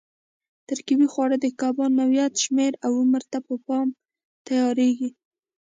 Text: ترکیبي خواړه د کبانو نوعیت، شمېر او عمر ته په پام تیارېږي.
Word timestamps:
ترکیبي 0.67 1.07
خواړه 1.13 1.37
د 1.39 1.45
کبانو 1.59 1.95
نوعیت، 1.99 2.33
شمېر 2.43 2.71
او 2.85 2.91
عمر 3.01 3.23
ته 3.31 3.37
په 3.47 3.55
پام 3.67 3.87
تیارېږي. 4.47 5.09